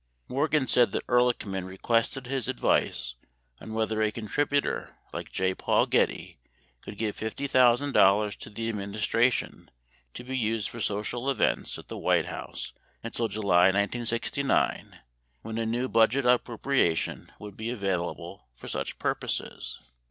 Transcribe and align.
78 0.23 0.35
Morgan 0.35 0.65
said 0.65 0.91
that 0.93 1.05
Ehrlic 1.07 1.35
h 1.41 1.45
m 1.45 1.53
an 1.53 1.65
requested 1.65 2.25
his 2.25 2.49
ad 2.49 2.59
vice 2.59 3.13
on 3.59 3.75
whether 3.75 4.01
a 4.01 4.09
contributor 4.11 4.95
like 5.13 5.31
J. 5.31 5.53
Paul 5.53 5.85
Getty 5.85 6.39
could 6.81 6.97
give 6.97 7.15
$50,000 7.15 8.35
to 8.35 8.49
the 8.49 8.67
administration 8.67 9.69
to 10.15 10.23
be 10.23 10.35
used 10.35 10.69
for 10.69 10.79
social 10.79 11.29
events 11.29 11.77
at 11.77 11.87
the 11.87 11.99
White 11.99 12.25
House 12.25 12.73
until 13.03 13.27
July 13.27 13.65
1969, 13.65 15.01
when 15.43 15.59
a 15.59 15.67
new 15.67 15.87
budget 15.87 16.25
appropriation 16.25 17.31
would 17.37 17.55
be 17.55 17.69
available 17.69 18.47
for 18.55 18.67
such 18.67 18.97
purposes. 18.97 19.81